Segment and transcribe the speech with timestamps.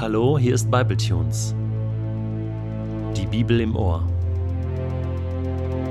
[0.00, 1.54] Hallo, hier ist Bibletunes.
[3.14, 4.02] Die Bibel im Ohr.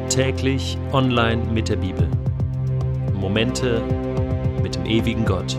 [0.10, 2.10] Täglich online mit der Bibel.
[3.14, 3.84] Momente
[4.64, 5.56] mit dem ewigen Gott.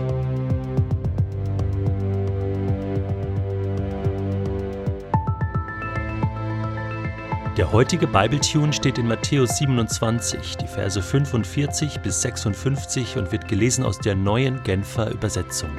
[7.55, 13.85] Der heutige Bibletune steht in Matthäus 27, die Verse 45 bis 56 und wird gelesen
[13.85, 15.69] aus der neuen Genfer Übersetzung.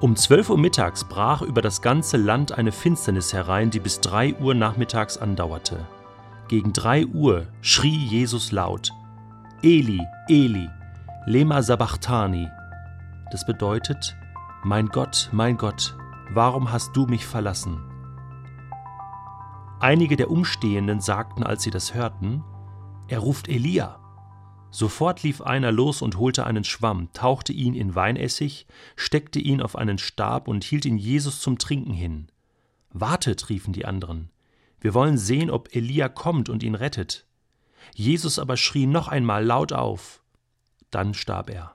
[0.00, 4.36] Um 12 Uhr mittags brach über das ganze Land eine Finsternis herein, die bis 3
[4.36, 5.84] Uhr nachmittags andauerte.
[6.46, 8.92] Gegen 3 Uhr schrie Jesus laut:
[9.60, 10.70] Eli, Eli,
[11.26, 12.48] lema sabachthani.
[13.32, 14.16] Das bedeutet:
[14.62, 15.96] Mein Gott, mein Gott,
[16.30, 17.82] warum hast du mich verlassen?
[19.80, 22.44] Einige der Umstehenden sagten, als sie das hörten:
[23.08, 23.98] Er ruft Elia.
[24.70, 29.76] Sofort lief einer los und holte einen Schwamm, tauchte ihn in Weinessig, steckte ihn auf
[29.76, 32.28] einen Stab und hielt ihn Jesus zum Trinken hin.
[32.90, 34.30] Wartet, riefen die anderen.
[34.80, 37.26] Wir wollen sehen, ob Elia kommt und ihn rettet.
[37.94, 40.22] Jesus aber schrie noch einmal laut auf.
[40.90, 41.74] Dann starb er.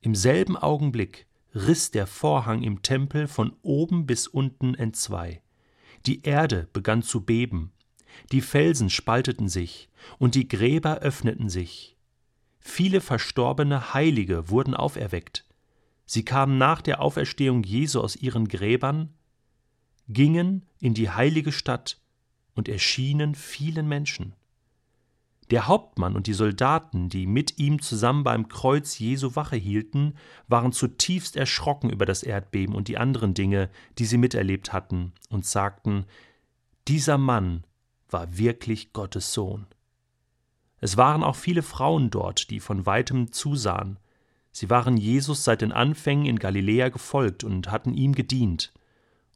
[0.00, 5.42] Im selben Augenblick riss der Vorhang im Tempel von oben bis unten entzwei.
[6.06, 7.72] Die Erde begann zu beben,
[8.32, 11.96] die Felsen spalteten sich, und die Gräber öffneten sich.
[12.60, 15.44] Viele verstorbene Heilige wurden auferweckt.
[16.04, 19.14] Sie kamen nach der Auferstehung Jesu aus ihren Gräbern,
[20.08, 22.00] gingen in die heilige Stadt
[22.54, 24.34] und erschienen vielen Menschen.
[25.50, 30.14] Der Hauptmann und die Soldaten, die mit ihm zusammen beim Kreuz Jesu Wache hielten,
[30.46, 35.46] waren zutiefst erschrocken über das Erdbeben und die anderen Dinge, die sie miterlebt hatten, und
[35.46, 36.04] sagten
[36.86, 37.64] Dieser Mann
[38.10, 39.66] war wirklich Gottes Sohn.
[40.80, 43.98] Es waren auch viele Frauen dort, die von weitem zusahen.
[44.52, 48.72] Sie waren Jesus seit den Anfängen in Galiläa gefolgt und hatten ihm gedient.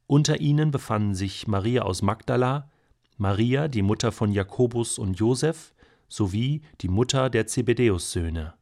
[0.07, 2.71] Unter ihnen befanden sich Maria aus Magdala,
[3.17, 5.75] Maria, die Mutter von Jakobus und Josef,
[6.09, 8.55] sowie die Mutter der Zebedäus-Söhne.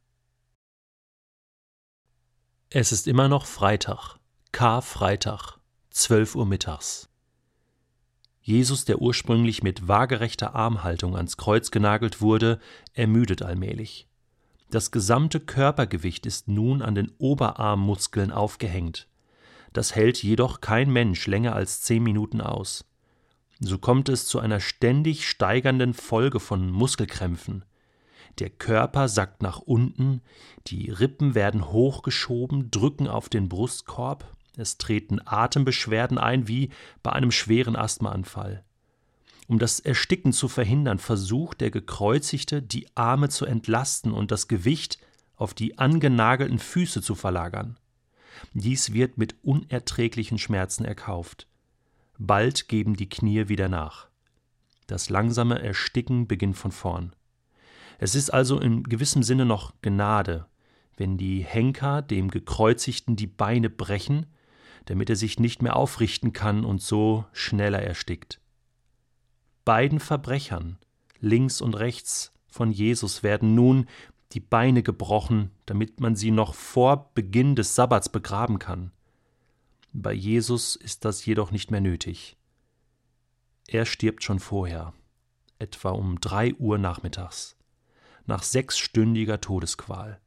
[2.71, 4.19] Es ist immer noch Freitag,
[4.53, 5.59] Karfreitag,
[5.91, 7.10] 12 Uhr mittags.
[8.43, 12.59] Jesus, der ursprünglich mit waagerechter Armhaltung ans Kreuz genagelt wurde,
[12.95, 14.09] ermüdet allmählich.
[14.71, 19.09] Das gesamte Körpergewicht ist nun an den Oberarmmuskeln aufgehängt.
[19.73, 22.85] Das hält jedoch kein Mensch länger als zehn Minuten aus.
[23.61, 27.65] So kommt es zu einer ständig steigernden Folge von Muskelkrämpfen.
[28.39, 30.23] Der Körper sackt nach unten,
[30.67, 34.25] die Rippen werden hochgeschoben, drücken auf den Brustkorb,
[34.61, 36.71] es treten Atembeschwerden ein wie
[37.03, 38.63] bei einem schweren Asthmaanfall.
[39.49, 44.99] Um das Ersticken zu verhindern, versucht der Gekreuzigte, die Arme zu entlasten und das Gewicht
[45.35, 47.77] auf die angenagelten Füße zu verlagern.
[48.53, 51.49] Dies wird mit unerträglichen Schmerzen erkauft.
[52.19, 54.09] Bald geben die Knie wieder nach.
[54.87, 57.17] Das langsame Ersticken beginnt von vorn.
[57.99, 60.47] Es ist also in gewissem Sinne noch Gnade,
[60.97, 64.27] wenn die Henker dem Gekreuzigten die Beine brechen
[64.87, 68.41] damit er sich nicht mehr aufrichten kann und so schneller erstickt.
[69.65, 70.79] Beiden Verbrechern,
[71.21, 73.87] links und rechts von Jesus, werden nun
[74.33, 78.93] die Beine gebrochen, damit man sie noch vor Beginn des Sabbats begraben kann.
[79.93, 82.37] Bei Jesus ist das jedoch nicht mehr nötig.
[83.67, 84.93] Er stirbt schon vorher,
[85.59, 87.57] etwa um drei Uhr nachmittags,
[88.27, 90.21] nach sechsstündiger Todesqual.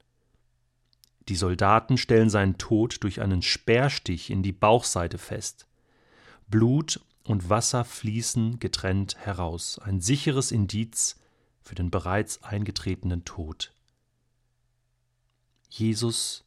[1.30, 5.68] Die Soldaten stellen seinen Tod durch einen Speerstich in die Bauchseite fest.
[6.48, 11.20] Blut und Wasser fließen getrennt heraus, ein sicheres Indiz
[11.62, 13.74] für den bereits eingetretenen Tod.
[15.70, 16.44] Jesus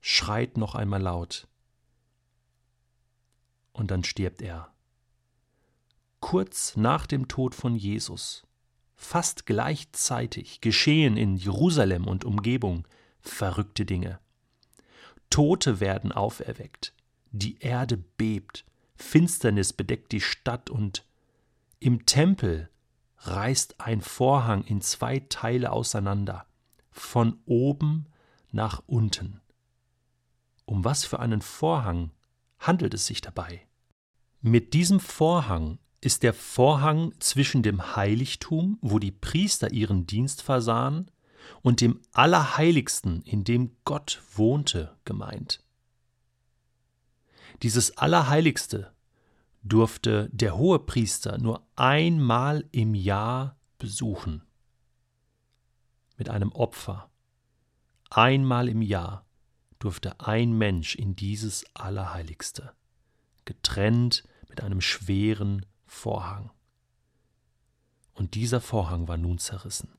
[0.00, 1.46] schreit noch einmal laut,
[3.72, 4.72] und dann stirbt er.
[6.20, 8.46] Kurz nach dem Tod von Jesus,
[8.94, 12.86] fast gleichzeitig, geschehen in Jerusalem und Umgebung
[13.22, 14.18] verrückte Dinge.
[15.30, 16.92] Tote werden auferweckt,
[17.30, 18.64] die Erde bebt,
[18.96, 21.06] Finsternis bedeckt die Stadt und
[21.80, 22.68] im Tempel
[23.18, 26.46] reißt ein Vorhang in zwei Teile auseinander,
[26.90, 28.06] von oben
[28.50, 29.40] nach unten.
[30.66, 32.10] Um was für einen Vorhang
[32.58, 33.66] handelt es sich dabei?
[34.40, 41.10] Mit diesem Vorhang ist der Vorhang zwischen dem Heiligtum, wo die Priester ihren Dienst versahen,
[41.62, 45.62] und dem Allerheiligsten, in dem Gott wohnte, gemeint.
[47.62, 48.92] Dieses Allerheiligste
[49.62, 54.42] durfte der Hohepriester nur einmal im Jahr besuchen.
[56.16, 57.10] Mit einem Opfer.
[58.10, 59.26] Einmal im Jahr
[59.78, 62.72] durfte ein Mensch in dieses Allerheiligste,
[63.44, 66.50] getrennt mit einem schweren Vorhang.
[68.14, 69.96] Und dieser Vorhang war nun zerrissen.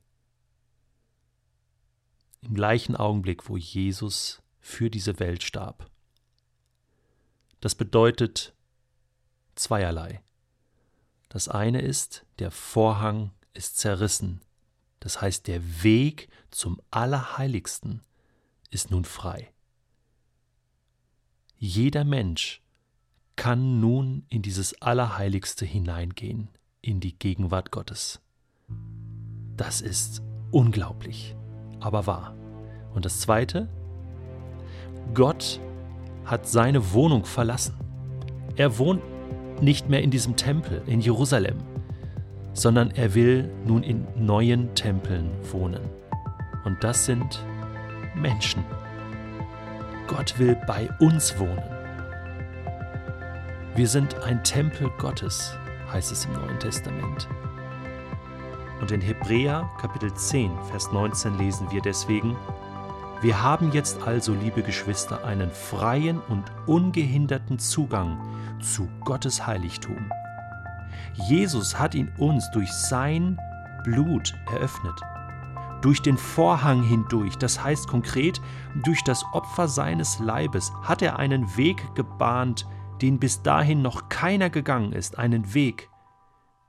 [2.44, 5.90] Im gleichen Augenblick, wo Jesus für diese Welt starb.
[7.62, 8.54] Das bedeutet
[9.56, 10.22] zweierlei.
[11.30, 14.42] Das eine ist, der Vorhang ist zerrissen.
[15.00, 18.02] Das heißt, der Weg zum Allerheiligsten
[18.70, 19.52] ist nun frei.
[21.58, 22.62] Jeder Mensch
[23.36, 26.50] kann nun in dieses Allerheiligste hineingehen,
[26.82, 28.22] in die Gegenwart Gottes.
[29.56, 31.36] Das ist unglaublich,
[31.84, 32.34] aber wahr.
[32.94, 33.68] Und das Zweite,
[35.14, 35.60] Gott
[36.26, 37.76] hat seine Wohnung verlassen.
[38.56, 39.02] Er wohnt
[39.62, 41.58] nicht mehr in diesem Tempel in Jerusalem,
[42.54, 45.82] sondern er will nun in neuen Tempeln wohnen.
[46.64, 47.44] Und das sind
[48.16, 48.64] Menschen.
[50.08, 51.64] Gott will bei uns wohnen.
[53.76, 55.58] Wir sind ein Tempel Gottes,
[55.92, 57.28] heißt es im Neuen Testament.
[58.80, 62.36] Und in Hebräer Kapitel 10, Vers 19 lesen wir deswegen,
[63.22, 68.20] wir haben jetzt also, liebe Geschwister, einen freien und ungehinderten Zugang
[68.60, 70.12] zu Gottes Heiligtum.
[71.28, 73.40] Jesus hat ihn uns durch sein
[73.86, 75.00] Blut eröffnet.
[75.82, 78.42] Durch den Vorhang hindurch, das heißt konkret,
[78.84, 82.66] durch das Opfer seines Leibes, hat er einen Weg gebahnt,
[83.02, 85.90] den bis dahin noch keiner gegangen ist, einen Weg,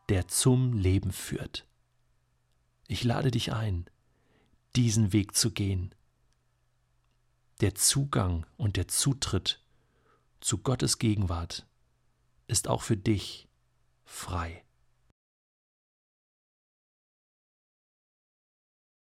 [0.08, 1.66] der zum Leben führt.
[2.86, 3.86] Ich lade dich ein,
[4.76, 5.94] diesen Weg zu gehen
[7.60, 9.62] der Zugang und der Zutritt
[10.40, 11.66] zu Gottes Gegenwart
[12.46, 13.48] ist auch für dich
[14.04, 14.64] frei.